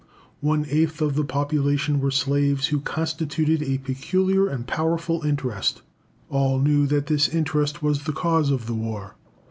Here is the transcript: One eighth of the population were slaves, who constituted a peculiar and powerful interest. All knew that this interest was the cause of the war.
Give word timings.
One 0.39 0.65
eighth 0.67 0.99
of 0.99 1.13
the 1.13 1.23
population 1.23 1.99
were 1.99 2.09
slaves, 2.09 2.69
who 2.69 2.79
constituted 2.79 3.61
a 3.61 3.77
peculiar 3.77 4.47
and 4.47 4.65
powerful 4.65 5.21
interest. 5.21 5.83
All 6.27 6.57
knew 6.57 6.87
that 6.87 7.05
this 7.05 7.29
interest 7.29 7.83
was 7.83 8.03
the 8.05 8.11
cause 8.11 8.49
of 8.49 8.65
the 8.65 8.73
war. 8.73 9.15